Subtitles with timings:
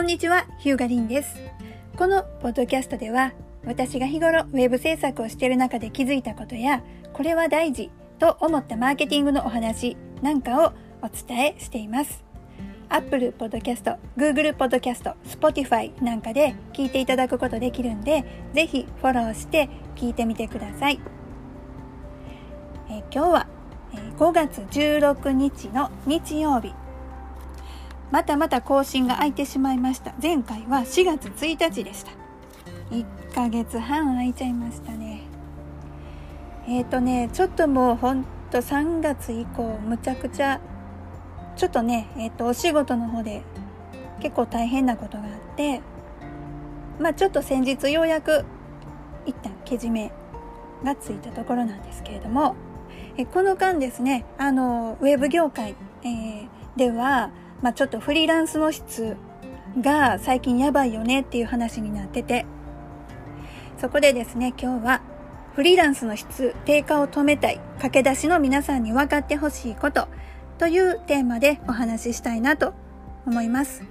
[0.00, 1.38] こんにちは、ヒューガリンです。
[1.94, 3.34] このポッドキャストでは、
[3.66, 6.82] 私が日頃ウェブ制作をしている中で気づいたことや、
[7.12, 12.24] これは大事と思ったマーケティングのお話なんかをお伝えしています。
[12.88, 18.24] Apple Podcast、Google Podcast、Spotify なんかで聞いていただくことできるんで、
[18.54, 20.98] ぜひフォローして聞いてみてください。
[22.88, 23.46] え今日は
[24.16, 26.72] 5月16日の日曜日
[28.10, 30.14] またまた更新が空いてしまいました。
[30.20, 32.12] 前回は4月1日でした。
[32.90, 35.22] 1ヶ月半空いちゃいましたね。
[36.66, 40.60] えっ、ー、とねちょっともうほんと3月以降むちゃくちゃ
[41.56, 43.42] ちょっとねえっ、ー、とお仕事の方で
[44.20, 45.80] 結構大変なことがあって
[46.98, 48.44] まあちょっと先日ようやく
[49.26, 50.12] 一旦けじめ
[50.84, 52.56] がついたところなんですけれども
[53.16, 57.30] えこの間ですねあのウェブ業界、えー、では
[57.62, 59.16] まあ、ちょっとフリーランスの質
[59.80, 62.46] が最近やばいよねっていう話になってて、
[63.78, 65.02] そこでですね、今日は
[65.54, 70.08] フリーランスの質低下を止めたい駆け出しの皆さんに分かってほしいこと
[70.58, 72.74] というテーマでお話ししたいなと
[73.26, 73.82] 思います。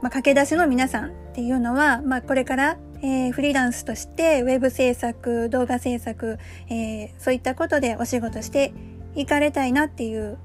[0.00, 8.74] まあ、駆け出しの皆さんっていうのは、まあ、これから、えー、フリーランスとしてウェブ制作、動画制作、えー、そういったことでお仕事して
[9.14, 10.38] いかれたいなっていう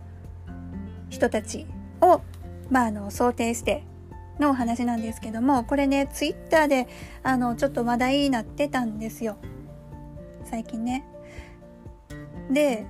[1.10, 1.66] 人たち
[2.02, 2.22] を、
[2.70, 3.84] まあ、あの、想定して
[4.40, 6.88] のお話なんですけども、これね、ツイッターで、
[7.24, 9.38] あの、ちょっと話題になってたんですよ。
[10.46, 11.06] 最近ね。
[12.52, 12.86] で、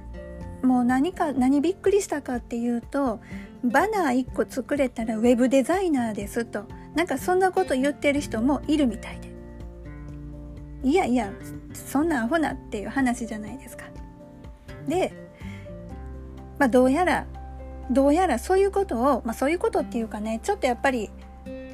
[0.63, 3.19] もう何か、何びっくりしたかっていうと、
[3.63, 6.65] バナー1個作れたらウェブデザイナーですと。
[6.95, 9.29] なんかそんなこと言ってる人もいるみたいで。
[10.83, 11.31] いやいや、
[11.73, 13.85] そんなアホなっていう話じゃないですか。
[14.87, 15.13] で、
[16.57, 17.27] まあどうやら
[17.91, 21.09] どうやらそういうことを、まあ、そういうことっていうかねちょっとやっぱり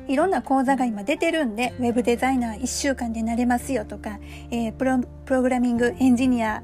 [0.08, 4.20] いろんな講座が今出てるんでウェブデザイナー1週間でなれますよとか、
[4.52, 6.64] えー、プロプログラミングエンジニア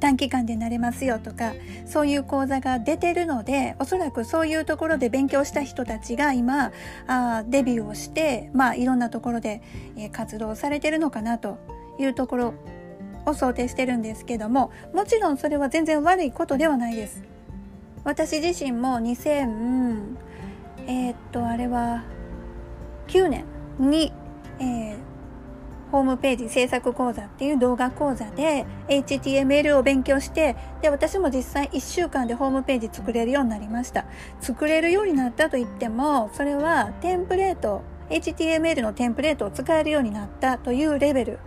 [0.00, 1.54] 短期間でなれますよとか
[1.86, 6.72] そういう講座が出てるのでおそらくそういうところで勉強した人たちが今
[7.06, 9.62] あデビューをしてまあいろんなところで、
[9.96, 11.58] えー、活動されてるのかなと
[11.98, 12.54] いうところ
[13.26, 17.31] を想定してるんですけどももちろんそれは全然悪いことではないです。
[18.04, 20.16] 私自身も2000
[20.88, 22.02] えー、っとあれは
[23.06, 23.44] 9年
[23.78, 24.12] に、
[24.58, 24.96] えー、
[25.92, 34.04] ホームページ制作講座っていう動画講座で HTML を勉強してで私も実際1週間でホームページ作れるようになりました。
[34.40, 41.38] 作れるようになったと言ってもそれはテンプレート HTML のテンプレートを使えるようになったというレベル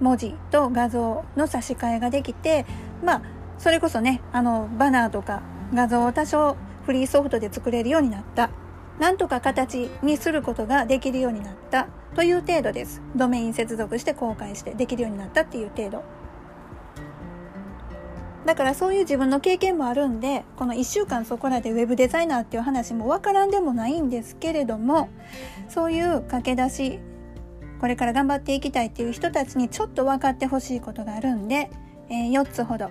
[0.00, 2.66] 文字と画像の差し替えができて
[3.02, 3.22] まあ
[3.58, 8.50] それこそねあのバナーとか画像を多少フリーソフトで作れるようになった。
[8.98, 13.00] なんとか形にすることができるようになったという程度です。
[13.16, 16.04] ドメイン接続して公開してできるようになったっていう程度。
[18.44, 25.08] だからそういう自分の経験もあるんで、この1週間そこらでウェブデザイナーっていう話もわからんでもないんですけれども、
[25.68, 27.00] そういう駆け出し、
[27.80, 31.70] これから頑張っていきたいっていう人たちにちょっと分かってほしいことがあるんで、
[32.08, 32.90] えー、4つほど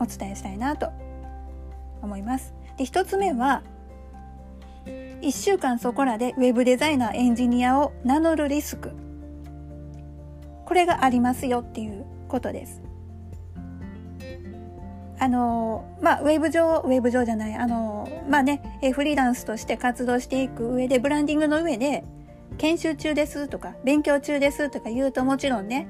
[0.00, 0.90] お伝えしたいなと
[2.02, 2.54] 思います。
[2.76, 3.62] で、一つ目は、
[5.22, 8.92] 1週間そこらでウェブデザイナー、エンジニアを名乗るリスク。
[10.64, 12.82] これがありますよっていうことです。
[15.18, 18.60] あの、まあ、ウェブ上、ウェブ上じゃない、あの、まあね、
[18.92, 22.04] フリーランスとして活動していく上で、ブランディングの上で、
[22.58, 25.88] 研修中ですとか、勉強中ですとか言うともちろんね、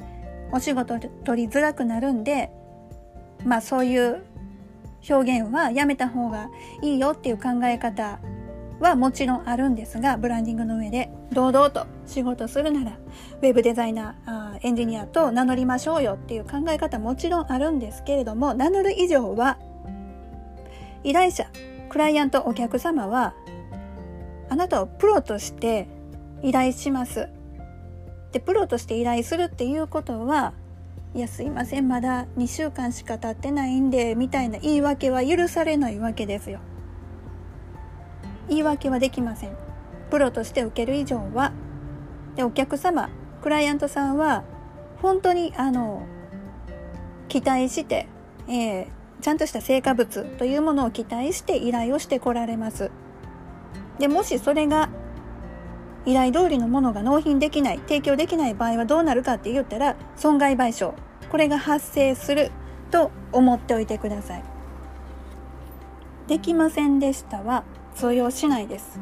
[0.52, 2.50] お仕事取りづらくなるんで、
[3.44, 4.22] まあそういう
[5.08, 6.48] 表現はやめた方が
[6.82, 8.18] いいよっていう考え方
[8.80, 12.98] はもちろんあるんですが、ブランディングの上で堂々と仕事するなら、
[13.40, 19.58] ウェブデザイナー、エンジニアと名乗りましょうよっていう考え方もちろんあるんですけれども、名乗る以上は、
[21.04, 21.47] 依頼者、
[21.88, 23.34] クライアント、お客様は、
[24.48, 25.88] あなたをプロとして
[26.42, 27.28] 依頼します。
[28.32, 30.53] で、プロとして依頼するっていうことは、
[31.16, 31.89] いやすいません。
[31.89, 36.59] まだ2週間しか経ってないんでみたいな言い訳は許されないわけですよ。
[38.51, 39.57] 言い訳はできません。
[40.10, 41.53] プロとして受ける以上は。
[42.34, 43.09] でお客様
[43.41, 44.45] クライアントさんは
[45.01, 46.07] 本当にあの
[47.28, 48.09] 期待して、
[48.47, 48.86] えー、
[49.22, 52.91] ちゃんとした成果物というものを期待して依頼をしてこられます。
[53.98, 54.91] でもしそれが
[56.04, 61.05] 依頼通りのものが納品できない提供できない場合はどうなるかって言ったら損害賠償。
[61.30, 62.50] これが発生する
[62.90, 64.44] と思っておいてください。
[66.28, 67.64] できませんでしたは
[67.94, 69.00] 通用しないです。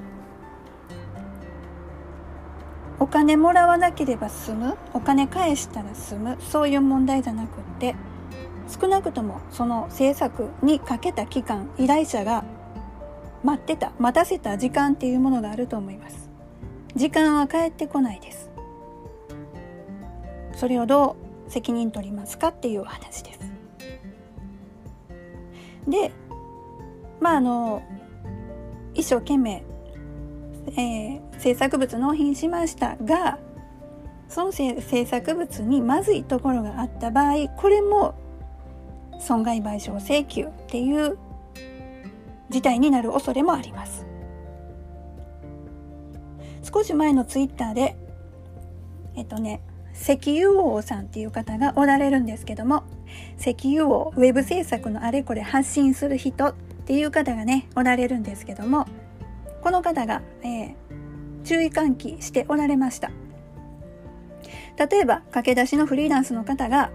[3.01, 7.97] お金もらわなければ済むお金返したら済むそういう問題じゃなくって
[8.69, 12.45] 少なくともその制作にかけた期間依頼者が
[13.43, 16.31] 待ってた待たせた時間っていうものがあると思います
[16.97, 18.51] 時間は返ってこないです
[20.55, 23.41] それをどう責任取りますかっていうお話です。
[25.89, 26.13] で
[27.21, 27.83] まああの
[28.95, 29.65] 一生懸命、
[30.77, 33.39] えー、制作物納品しましたが
[34.29, 38.15] その制作物にまずいところがあった場合これも
[39.21, 41.19] 損害賠償請求っていう
[42.51, 44.07] 事態になる恐れもあります。
[46.63, 47.97] 少し前のツイッターで
[49.15, 49.61] えっとね
[49.95, 52.85] 石油王さんっていう方がおられるんですけども
[53.39, 56.55] 石油王ウェブ制作のあれこれ発信する人っ
[56.87, 58.87] ていう方がねおられるんですけども
[59.63, 60.75] この方が、えー、
[61.45, 63.11] 注意喚起しておられました。
[64.77, 66.91] 例えば駆け出しのフリーランスの方が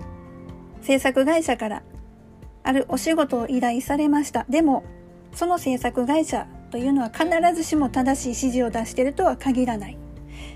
[0.81, 1.83] 制作会社から
[2.63, 4.45] あるお仕事を依頼されました。
[4.49, 4.83] でも
[5.33, 7.25] その制作会社というのは必
[7.55, 9.97] ずしも正しい指示を出しているとは限らない。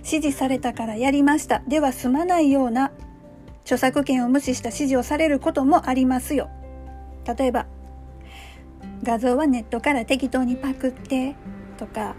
[0.04, 1.62] 指示されたからやりました。
[1.68, 2.92] では済まないような
[3.64, 6.50] 著作権を無視した指示をされることもありますよ。
[7.26, 7.66] 例えば
[9.04, 11.36] 画像はネットから適当にパクって
[11.78, 12.16] とか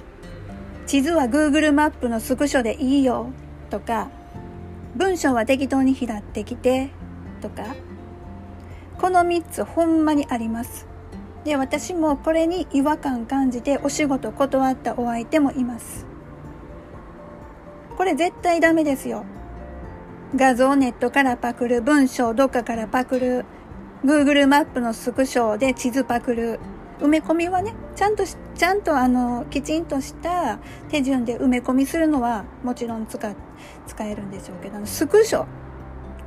[0.87, 3.31] 地図は Google マップのスクショでいいよ
[3.71, 4.11] とか
[4.97, 6.91] 文章は適当に拾ってきて
[7.41, 7.75] とか
[8.99, 10.87] この3つほんまにあります。
[11.45, 16.14] で私もこれに違和感感じてお仕事断ったお相手もいます。
[17.97, 19.25] これ絶対ダメですよ。
[20.37, 23.45] 画像ネットからパクる文章どっかからパクる
[24.05, 26.61] Google マップのスクショで地図パクる。
[27.01, 30.59] 埋め込みはねちゃんとしちゃんとあのきちんとした
[30.91, 33.19] 手順で埋め込みするのはもちろん使
[33.87, 35.45] 使えるんでしょうけどスクショ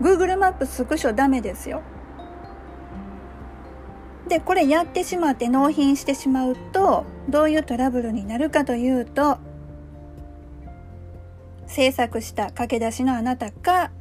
[0.01, 1.81] Google マップスクショダメですよ。
[4.27, 9.37] でこれやってしまって納品してしまうとどういうトラブルになるかというと
[11.67, 13.91] 制作した駆け出しのあなたか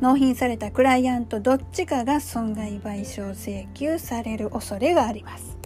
[0.00, 5.56] 納品されたクライアントどっちかが損害賠償請求される恐れがあります。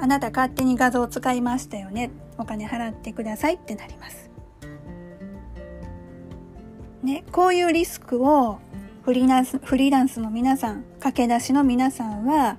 [0.00, 2.10] あなた勝手に画像を使いましたよね。
[2.36, 4.30] お金払ってくださいってなります。
[7.02, 8.58] ねこういうリスクを
[9.02, 12.58] フリーランスフリーランスの皆さん駆け出しの皆さんは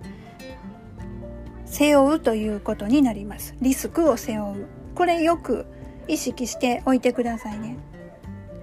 [1.65, 3.56] 背負うということになります。
[3.62, 4.78] リスクを背負う。
[4.99, 5.65] これよく
[6.09, 7.77] 意識しておいてくださいね。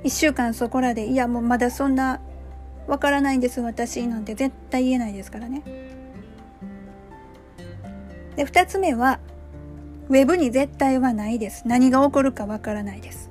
[0.04, 2.20] 1週間そこらでいやもうまだそんな
[2.86, 5.62] わからないんです私なんて絶対言えないですからね。
[8.36, 9.18] で2つ目は
[10.10, 11.62] ウェブに絶対はないです。
[11.66, 13.30] 何が起こるかわからないです。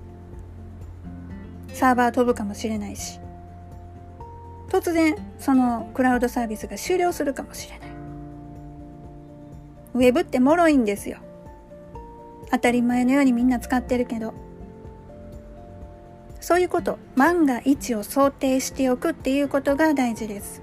[1.75, 3.19] サーバー飛ぶかもしれないし。
[4.69, 7.89] 突然そのクラウドサービスが終了するかもしれない。
[9.93, 11.19] ウェブって脆いんですよ。
[12.51, 14.33] 当たり前のようにみんな使ってるけど。
[16.39, 17.00] そういうこと。
[17.15, 20.62] 万が一を想定しておくっていうことが大事です。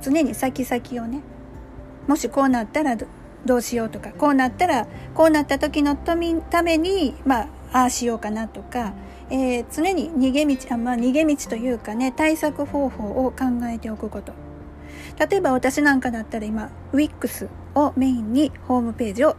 [0.00, 1.20] 常に先々をね。
[2.08, 2.96] もしこうなったら
[3.44, 4.10] どうしようとか。
[4.10, 6.32] こうなったらこうなった時のため
[6.76, 8.94] にまあああしようかなとか。
[9.30, 14.32] えー、常に逃げ道あ、まあ、逃げ道というかね対策方法を考えておくこと。
[15.18, 19.36] 例えば私なんかだったら今 WIX をメインにホームページを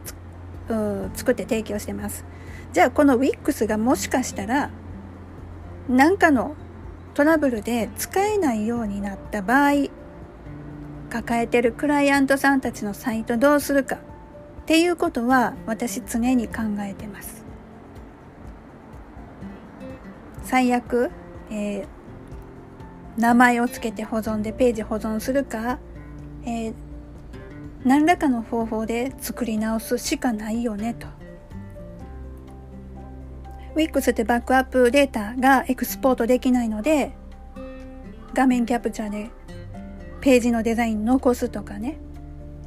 [1.14, 2.26] 作って提供してます。
[2.72, 4.72] じゃあこの WIX がもしかしたら
[5.88, 6.56] 何かの
[7.14, 9.90] トラブルで使えないようになった場合
[11.10, 14.00] 抱えてるクライアントさんたちのサイトどうするかっ
[14.66, 17.44] ていうことは私常に考えてます。
[20.44, 21.12] 最悪、
[21.52, 21.86] えー、
[23.18, 25.80] 名前を付けて保存でページ保存するか、
[26.46, 26.74] えー、
[27.86, 31.08] 何らかの方法で作り直すしかないよねと。
[33.76, 37.16] Wix ってバックアップデータがエクスポートできないので
[38.36, 39.32] 画面キャプチャーで
[40.22, 41.98] ページのデザイン残すとかね。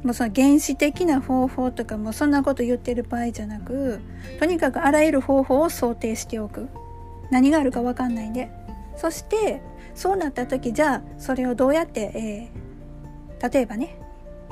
[0.03, 3.99] もうその原始的な方法とかもそんなこと言ってる場合じゃなく
[4.39, 6.67] とにかくあらゆる方法を想定しておく。
[7.31, 8.49] 何があるか分かんないんで。
[8.95, 9.61] そして
[9.95, 12.51] そうなった時じゃあそれをどうやって、
[13.39, 13.99] えー、例えばね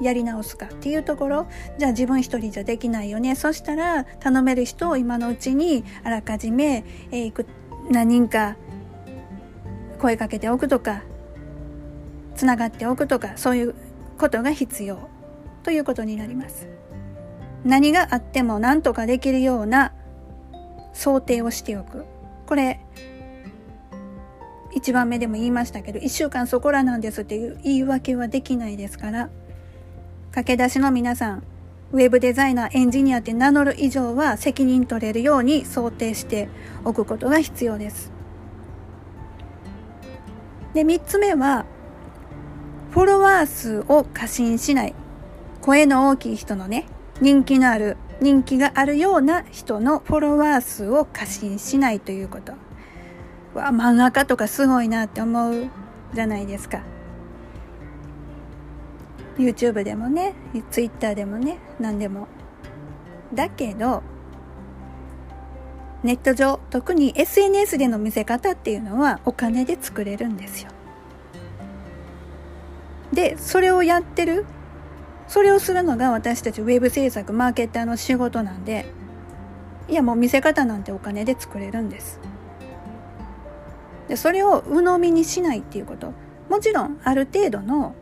[0.01, 1.47] やり直すかっていうところ
[1.77, 7.45] じゃあ自分一人じゃできないよねそしたら頼める人を今のうちにあらかじめ、えー、
[7.89, 8.57] 何人か
[9.99, 11.03] 声かけておくとか
[12.35, 13.75] つながっておくとかそういう
[14.17, 15.09] ことが必要
[15.63, 16.67] ということになります。
[17.65, 19.93] 何があっても何とかできるような
[20.93, 22.05] 想定をしておく。
[22.45, 22.79] これ、
[24.75, 29.29] 1番目でも言いましたけど、1週間そこらなんですっていう言い訳はできないですから、
[30.35, 31.43] 駆け出しの皆さん、
[31.93, 36.49] ウェブデザイナー、エンジニアって名乗る以上は責任取れるように想定して
[36.83, 38.11] おくことが必要です。
[40.73, 41.65] で、3つ目は、
[42.91, 44.95] フォロワー数を過信しない。
[45.61, 46.85] 声の大きい人のね、
[47.21, 52.51] 人気のある、人気があるような人のフォロワー数を過信しないということ。
[53.57, 55.69] わ、漫画家とかすごいなって思う
[56.13, 56.81] じゃないですか。
[59.37, 60.33] YouTube でもね、
[60.71, 62.27] Twitter でもね、何でも。
[63.33, 64.03] だけど、
[66.03, 70.69] ネット上、特に SNS での見せ方っていうのはお金で作れるんですよ。
[73.11, 74.45] で、それをやってる、
[75.27, 78.85] それをするのが私たちウェブ制作、マーケッターの仕事なんで、
[79.87, 82.19] いやもう見せ方なんてお金で作れるんです。
[84.07, 86.13] で、それを鵜呑みにしないっていうこと。
[86.49, 87.95] もちろんある程度の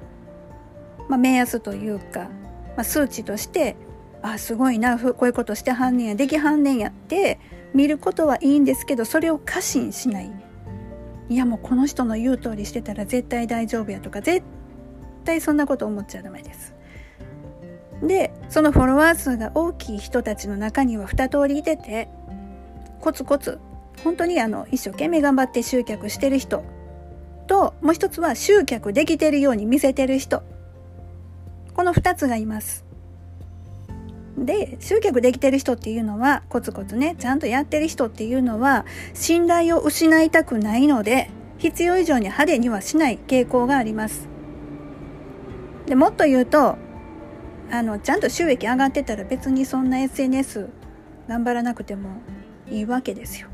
[1.09, 2.29] まあ、目安というか、
[2.75, 3.75] まあ、数値として
[4.21, 7.39] あすごいなこういうことしてはんねんやできはんねんやって
[7.73, 10.31] 見ることはいいんですけどそれを過信しない。
[11.29, 14.45] いやもうこの人の言う通りしてたら絶対大丈夫やとか絶
[15.25, 16.75] 対そんなこと思っちゃダメです。
[18.01, 22.09] でそのフォロワー数が大きい人たちの中には2通りいてて
[22.99, 23.59] コツコツ
[24.03, 26.63] 本当にあの一生懸命頑張って集客してる人
[27.47, 30.43] ともう一つは集客できてるように見せてる人
[31.75, 32.85] この2つがいます。
[34.37, 44.27] で集客できてる人っていうのはコツコツねちゃんとやってる人っていうのは信頼を失いたくないので必要以上に派手にはしない傾向があります。
[45.85, 46.77] でもっと言うと
[47.71, 50.69] あのちゃんと収益上がってたら別にそんな SNS
[51.27, 52.09] 頑張らなくても
[52.69, 53.47] いいわけですよ。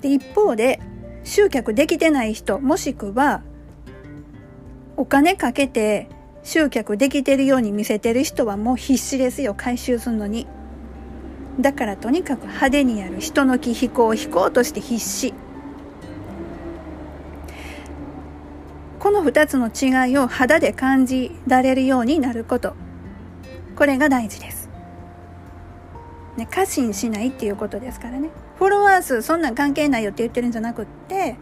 [0.00, 0.80] で一方で
[1.22, 3.42] 集客できてない人もしくは
[4.96, 6.08] お金かけて
[6.42, 10.46] 集客できてるように見せてる人はもう必死ですよ回収するのに。
[11.58, 15.34] だからとにかく派手にやる人の気飛行飛行として必死。
[18.98, 22.74] この2つの違いを肌で感じられるようになること。
[23.76, 24.68] これが大事です、
[26.36, 28.28] ね、過信しないっていうことですからね。
[28.58, 31.36] フォロワー数そんなん関係ないよって言ってるんじゃなくって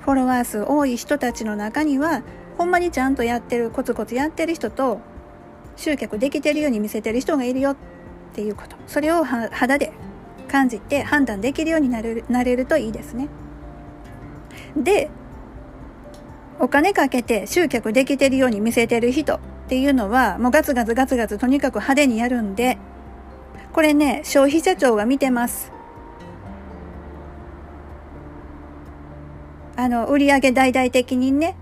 [0.00, 2.22] フォロワー数多い人たちの中には
[2.60, 5.00] ほんまにちゃんとやってるコツコツやってる人と
[5.76, 7.76] 集客できてるように見せてる人がいるよっ
[8.34, 8.76] ていうこと。
[8.86, 9.94] それを肌で
[10.46, 13.28] 感じて判断できるようになれるなれるといいですね。
[14.76, 15.08] で
[16.58, 22.76] お金かけて集客できてるように見せてる人っていうのはもうガツガツガツガツとにかく派手にやるんで
[23.72, 25.72] これね消費者庁が見てます。
[29.76, 31.56] あの売上大々的にね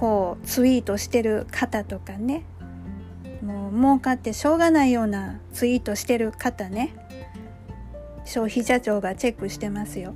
[0.00, 2.44] こうツイートしてる方とかね。
[3.42, 6.94] もう儲かってしょうがないようなツイートしてる方ね。
[8.24, 10.14] 消費者庁がチェックしてますよ。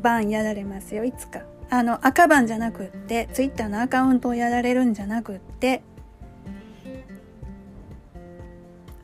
[0.00, 1.42] バンやられますよいつか。
[1.70, 5.82] あの赤バンじゃなくってツイッターのアカウントをやられるんじゃなくって。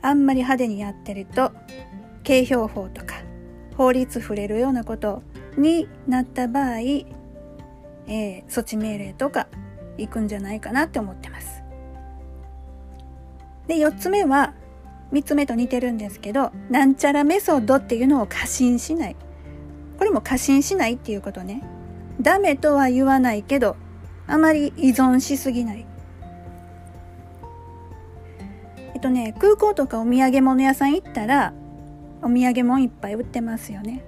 [0.01, 1.51] あんまり派手にやってると
[2.21, 3.15] 景標法とか
[3.75, 5.23] 法律触れるようなこと
[5.57, 6.79] になった場合
[8.07, 9.47] えー、措置命令とか
[9.97, 11.63] 行くんじゃないかなって思ってます。
[13.67, 14.53] で、4つ目は、
[15.11, 19.15] 3つ目と似てるんですけど、なんちゃらメソッドっていうのを過信しない。
[19.97, 21.63] これも過信しないっていうことね。
[22.21, 23.75] ダメとは言わないけど、
[24.27, 25.85] あまり依存しすぎない。
[28.93, 31.53] えっとね、空港とかお土産物屋さん行ったら、
[32.21, 34.03] お土産物いっぱい売ってますよね。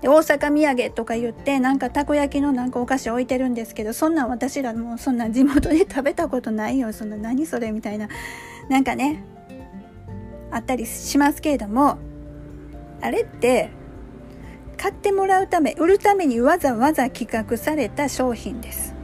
[0.00, 6.92] で大阪土産とか言ってなんかたこ焼きのなんかお菓子置いてるんですけどそんなん私らもうそんな地元で食べたことないよ。
[6.92, 8.08] そんな何それみたいな。
[8.68, 9.24] なんかね
[10.50, 11.98] あったりしますけれども
[13.00, 13.70] あれって
[14.76, 18.94] 買ってもらうため売るためにわざわざ企画された商品です。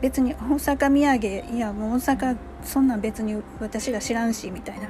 [0.00, 4.88] 別に大阪土産いやもう大阪そんなん別に私ら知らんしみたいな。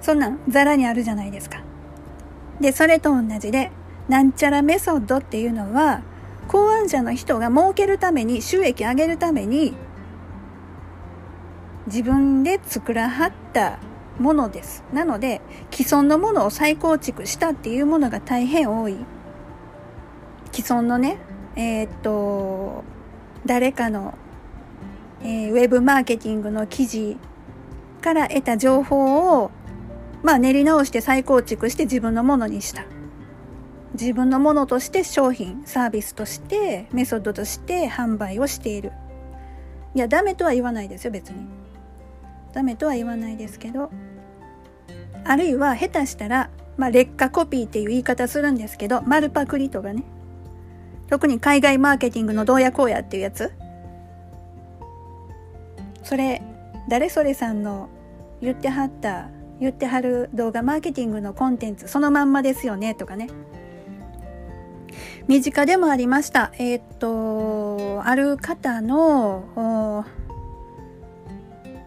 [0.00, 1.62] そんなんザラにあるじゃないですか。
[2.60, 3.70] で、それと同じで、
[4.08, 6.02] なんちゃらメソッドっていうのは、
[6.48, 9.74] 考案者の人が儲けるために、収益上げるために、
[11.86, 13.78] 自分で作らはった
[14.18, 14.84] ものです。
[14.92, 15.40] なので、
[15.70, 18.96] 既存のものを再構築したっていうものが大変多い。
[20.52, 21.18] 既存のね、
[21.56, 22.84] えー、っと、
[23.46, 24.14] 誰かの、
[25.22, 27.16] えー、ウェブマーケティングの記事
[28.02, 29.50] から得た情報を、
[30.22, 32.84] まあ練り直して再構築して自分のものにした。
[33.94, 38.92] 自分のものとして商品、サービスとして、メソッドとして販売をしている。
[39.94, 41.46] いや、ダメとは言わないですよ、別に。
[42.52, 43.90] ダメとは言わないですけど。
[45.24, 50.04] あるいは、下手したら、まあ、劣化コピーっていう言い方するんですけど、丸パクリとかね。
[51.08, 53.52] 特に海外マーケティングのどうやこうやっていうやつ。
[56.04, 56.40] それ、
[56.88, 57.88] 誰それさんの
[58.40, 59.28] 言ってはった、
[59.60, 63.28] 言ってはる動画マーケティングのコンテンツ、そのまんまですよね、とかね。
[65.28, 66.50] 身近でもありました。
[66.58, 70.04] えー、っと、ある方の、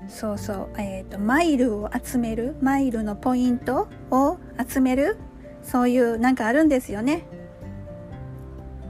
[0.08, 5.18] そうそう、えー、っと、マイルを集める、マイルのポイントを集める、
[5.64, 7.26] そういうなんかあるんですよね。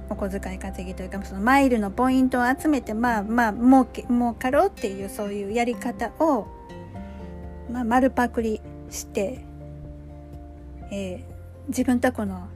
[0.09, 6.47] お小遣い稼ぎというか、そのマイルのポイントを集めて、まあまあ、儲け、儲かろうっていうそういうやり方を、
[7.71, 8.61] まあ、丸パクリ
[8.93, 9.43] して、
[10.91, 12.47] えー、自分とこの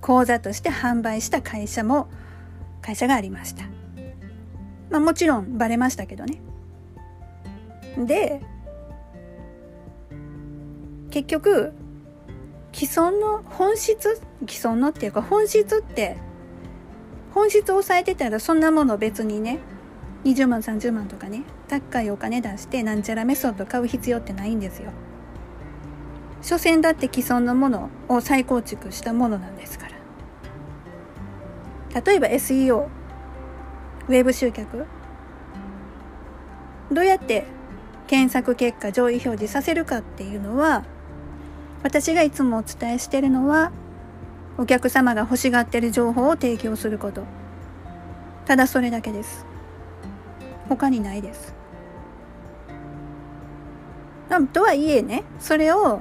[0.00, 2.08] 講座として販売した会社も
[2.82, 3.64] 会社がありました。
[4.90, 6.40] まあもちろんバレましたけどね。
[7.96, 8.40] で
[11.10, 11.72] 結局
[12.72, 16.16] 既存の本質既存のっていうか本質って
[17.32, 19.58] 本質を抑えてたらそんなもの別にね
[20.24, 24.90] 20万30万とかね高いお金出してなんちゃらメソッド買う必要ってないんですよ。
[26.42, 29.92] 所詮だって既存のものを再構築したものなんですから。
[32.00, 32.88] 例えば SEO
[34.08, 34.86] ウェブ集客
[36.90, 37.44] どうやって
[38.06, 40.84] 検索結果上位表示させるかっていうのは
[41.82, 43.72] 私がいつもお伝えしてるのは
[44.58, 47.24] お客様が欲しがってる情報を提供すること
[48.44, 49.46] ただそれだけです
[50.68, 51.54] 他にないです。
[54.52, 56.00] とはいえねそれを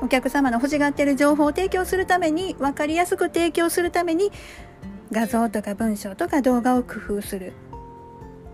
[0.00, 4.30] お客様の欲しがってる情報を提供するために分かりやすく提供するために
[5.12, 7.52] 画像とか文章とか動画を工夫する。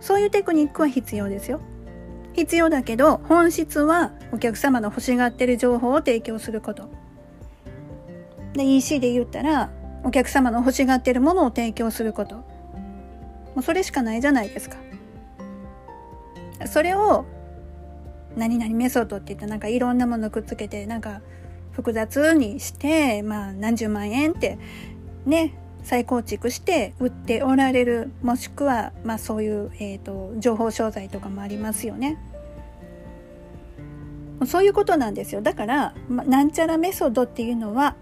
[0.00, 1.60] そういうテクニックは必要ですよ。
[2.32, 6.88] 必要だけど本質はお客様の欲しがってる情報を提供すること。
[8.54, 9.70] で EC で言ったら
[10.04, 12.36] お客様の欲しがってるものを提供すること。
[12.36, 12.44] も
[13.58, 14.76] うそれしかないじゃないですか。
[16.64, 17.26] それを
[18.36, 21.20] 何々メソッドって言ったなんかいろんなものくっつけてなんか
[21.72, 24.58] 複雑にしてまあ何十万円って
[25.24, 25.54] ね
[25.86, 32.18] 再構築して売っておられるもしくは、まあ、そういう、えーと、情報商材とかもありますよね。
[34.46, 37.94] そういうことなんですよだから、ま、なんちゃらメソッドっていうのは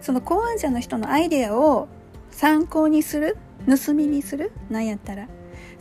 [0.00, 1.86] その考案者の人のアイデアを
[2.32, 3.36] 参考にする
[3.68, 5.28] 盗みにするなんやったら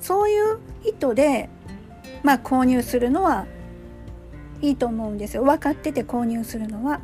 [0.02, 1.50] そういう意図で、
[2.24, 3.46] まあ、購入するのは
[4.62, 5.44] いいと思うんですよ。
[5.44, 7.00] 分かってて購入するのは。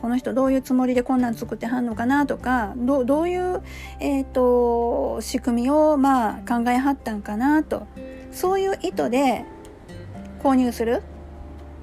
[0.00, 3.62] この人どういうつもりでこんなん作ってはんのかなとかどどういう、
[4.00, 7.86] えーと、仕組みをまあ考えはったんかなと。
[8.30, 9.46] そういう意図で
[10.42, 11.02] 購入する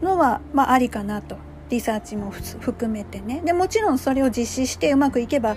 [0.03, 1.38] のは、まあ、ありかなと。
[1.69, 3.41] リサーチも含めてね。
[3.43, 5.55] でもちろんそれを実施してうまくいけば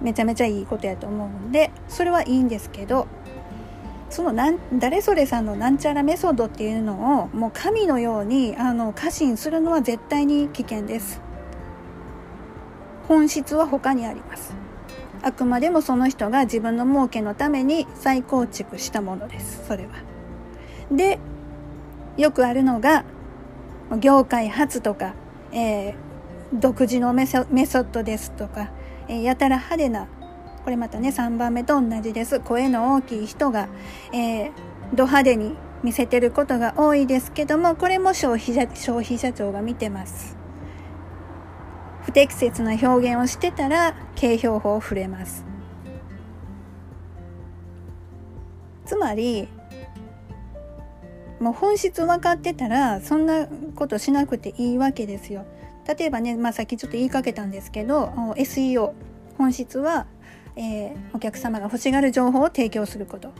[0.00, 3.08] めちゃめちゃいいことやと思うんでそれはいいんですけど。
[4.10, 11.20] そのなん誰それさんのなんちゃらメソッドっていうのをもう神のようにあの過信するのは絶対に危険です。
[13.08, 14.54] 本質は他にあります。
[15.22, 19.64] あくまでもその人が自分の儲けのために再構築したものです。
[19.66, 19.90] それは。
[20.90, 21.18] で
[22.16, 23.04] よくあるのが
[23.98, 25.14] 業界初とか、
[25.52, 25.94] えー、
[26.52, 28.70] 独自のメソッドですとか、
[29.08, 30.06] えー、やたら派手な
[30.64, 32.40] これまたね3番目と同じです。
[32.40, 33.68] 声の大きい人が、
[34.12, 34.52] えー、
[34.94, 40.36] ド派手に見せてることが多いですけどもこれも消費者消費者庁が見てます。
[42.02, 45.44] 不適切な表現をしてたら景標法を触れます。
[48.86, 49.48] つまり
[51.40, 55.44] もう本質分かってたらそんなことしなくていいわけですよ。
[55.86, 58.92] 例えばね、まあ、さっきちょっと言いかけたんですけど SEO
[59.36, 60.06] 本質は、
[60.56, 63.32] えー、お客様が欲しがる情報を提供すること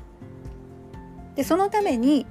[1.36, 2.26] でそのために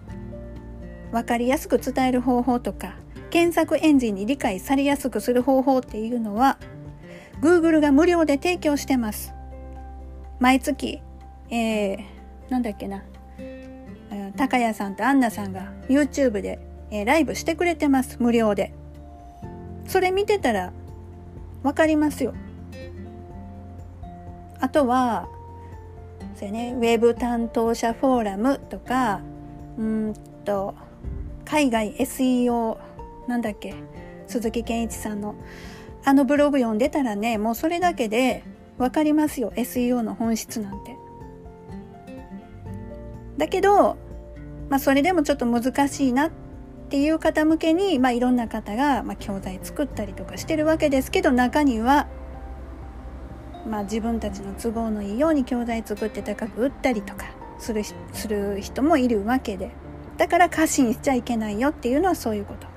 [1.11, 2.95] 分かりやすく伝える方法とか
[3.29, 6.57] 検索エンジンに理解されやすくする方法っていうのは
[7.41, 9.33] Google が無料で提供してます。
[10.39, 11.01] 毎月、
[11.49, 11.99] えー、
[12.49, 13.03] なんだっけな、
[14.37, 16.59] 高谷さんとアンナさんが YouTube で、
[16.91, 18.17] えー、ライブしてくれてます。
[18.19, 18.73] 無料で。
[19.87, 20.71] それ見てたら
[21.63, 22.33] わかりますよ。
[24.63, 25.27] あとは、
[26.39, 29.19] そうねウェブ担当者フォーラムとか
[29.77, 30.13] うん
[30.45, 30.73] と
[31.43, 32.77] 海外 SEO
[33.27, 33.75] なんだっけ
[34.25, 35.35] 鈴木健一さんの
[36.05, 38.45] あのブログ読んでたらねもうそれだけで
[38.77, 40.95] 分かりますよ SEO の本質なんて。
[43.37, 43.97] だけど、
[44.69, 46.31] まあ、それでもちょっと難しいなっ
[46.89, 52.07] ていう方向けに、まあ、いろんな方が、まあ、教材作ったりとかしてるわけですけど中には、
[53.67, 57.25] まあ、自分たちの都合のいいように教材作って高く売ったりとか
[57.59, 59.71] するする人もいるわけで
[60.17, 62.67] だから過信しちゃいけないよっていうのはそういうこと。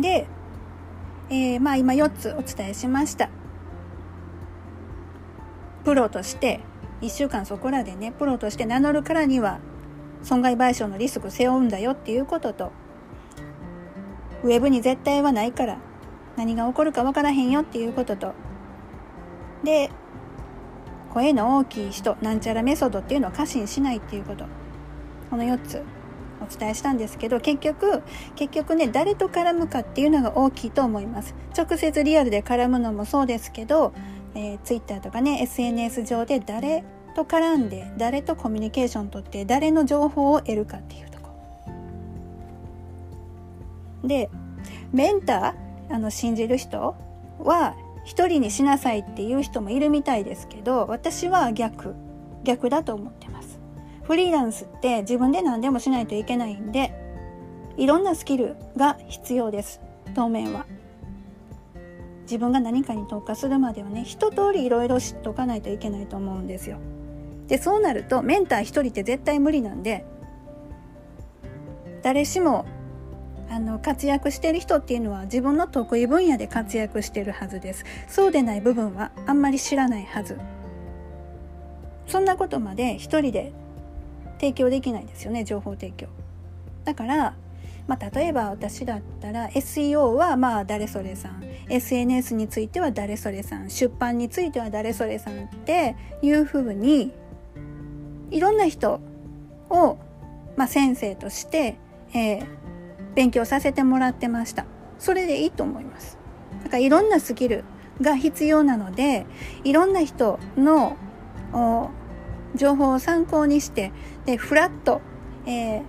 [0.00, 0.26] で、
[1.30, 3.28] えー、まあ今4つお伝えしました。
[5.84, 6.60] プロとして
[7.02, 9.58] 1週間そこらでねプロとして名乗るからには
[10.22, 12.72] 損害賠償のリスク背負うんだよっていうことと
[14.42, 15.78] ウェブに絶対はないから
[16.36, 18.32] 何が起こるか分からへんよっていうことと。
[19.62, 19.90] で
[21.12, 24.46] 声の大きい人なんちゃらメソッドっていうのを過信しないっていうこと。
[25.30, 25.82] この4つ
[26.40, 28.02] お伝えしたんですけど結局
[28.36, 31.34] 結局ね誰と絡むかっていうのが大きいと思います。
[31.56, 33.92] 直接リアルで絡むのもそうですけど、
[34.34, 41.30] えー、Twitter とかね SNS 上で誰と絡んで誰とコミュニケーションとって誰の情報を得るかっていうとこ。
[44.04, 44.28] で
[44.92, 46.96] メンターあの信じる人
[47.38, 51.94] は一人にしなさいっていう人もいるみたいですけど私は逆。
[52.44, 53.58] 逆だと思ってます。
[54.02, 56.92] フリーランスって自分で何でもしないといけないんで
[57.78, 59.80] いろんなスキルが必要です。
[60.14, 60.66] 当面は。
[62.22, 66.78] 自分が何かに特化するまではね一通りいろいろ知っとかないといけないと思うんですよ。
[67.48, 70.06] でそうなるとメンター一人って絶対無理なんで
[72.02, 72.64] 誰しも
[73.50, 77.84] あの活躍してる人っていうのは自分の得意分野で活躍してるはずです。
[78.08, 80.38] そうでない部分はあんまり知らないはず。
[82.06, 83.52] そんなことまで一人で
[84.40, 86.08] 提供できないですよね情報提供。
[86.84, 87.34] だから
[87.86, 91.44] まあ、例えば私だったら SEO はまあ誰それさん。
[91.68, 93.70] SNS については誰それさん。
[93.70, 97.12] 出版については誰それさんっていうふうに
[98.30, 99.00] いろんな人
[99.68, 99.98] を、
[100.56, 101.76] まあ、先生として、
[102.14, 102.46] えー、
[103.14, 104.66] 勉強させてもらってました。
[104.98, 106.18] それでいいと思います。
[106.62, 107.64] だからいろんなスキル
[108.00, 109.26] が必要なので、
[109.64, 110.96] いろんな人の
[112.54, 113.92] 情報を参考にして、
[114.24, 115.00] で、フラット、
[115.46, 115.82] えー、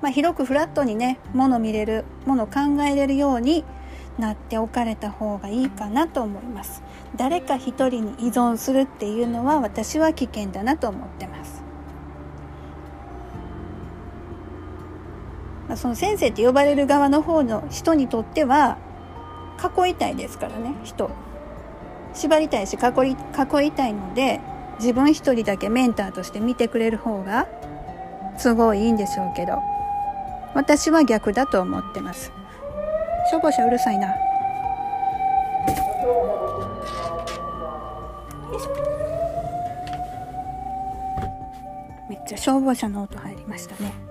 [0.00, 3.64] まあ、広くフラットにね、もの見れる、もの考えれるように
[4.18, 6.82] なっておかれた方がいいかなと思います。
[7.16, 11.67] 誰か一人に依存するっていうのは私は危険だなと思ってます。
[15.78, 18.78] その先生って呼ばれる側の方の人にとっては
[19.86, 21.08] 囲いたいですからね人。
[22.14, 23.16] 縛りたいし囲い
[23.62, 24.40] 囲いたいので
[24.80, 27.46] 自分一人だけメンターとして見てくれる方が
[28.38, 29.62] すごいいいんでしょうけど
[30.54, 32.32] 私は逆だと思ってます。
[33.30, 34.16] 消防車うるさいな。
[42.08, 44.07] めっちゃ消防車の音入りましたね。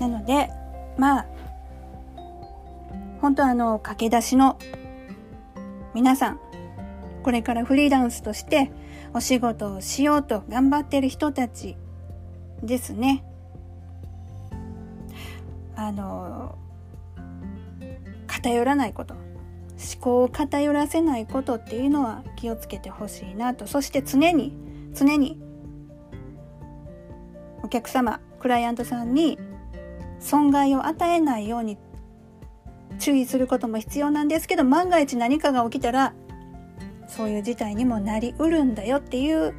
[0.00, 0.50] なので
[0.98, 1.26] まあ
[3.20, 4.58] 本当あの駆け出しの
[5.94, 6.40] 皆さん
[7.22, 8.72] これからフリーランスとして
[9.12, 11.76] お仕事をしようと頑張ってる人たち
[12.62, 13.24] ですね。
[15.74, 16.58] あの
[18.26, 23.66] 偏らないこと思考を偏らせないことっていうのは気をつけてほしいなと。
[23.66, 24.56] そして常に
[24.94, 25.40] 常に
[27.62, 29.38] お客様クライアントさんに
[30.20, 31.78] 損害を与えないように
[32.98, 36.14] 注意することも必要なんですけど万が一何かが起きたら
[37.08, 39.54] そういう事態にもなりうるんだよっていう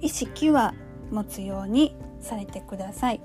[0.00, 0.74] 意識は
[1.10, 3.20] 持つようにされてください。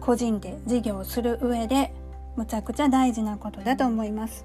[0.00, 1.94] 個人で事業をする上で
[2.36, 4.44] むちゃくちゃ大事なことだと思います。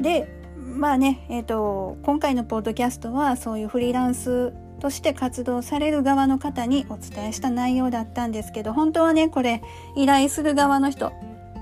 [0.00, 9.62] でまあねえーと、今回のポッドキャストはそういうフリーランスとして活動される側の方にお伝えした内容だったんですけど本当はねこれ
[9.94, 11.10] 依頼する側の人、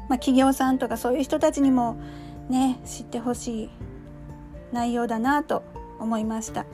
[0.08, 2.00] まあ、企業さんとかそういう人たちにも
[2.48, 3.70] ね知ってほしい
[4.72, 5.62] 内容だなと
[5.98, 6.64] 思いました。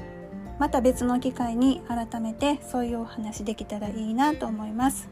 [0.61, 5.09] また別の機会に改めてそういうお話できたらいいなと思います。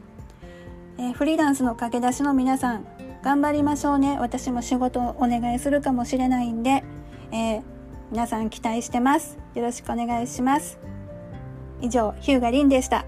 [0.97, 2.85] えー、フリーランスの駆け出しの皆さん
[3.21, 4.17] 頑張りましょうね。
[4.19, 6.85] 私も仕事をお願いするかもしれないんで、
[7.33, 7.63] えー、
[8.11, 9.37] 皆さん期待してます。
[9.53, 10.94] よろしくお願いします。
[11.81, 13.05] 以上ヒューガリンでした。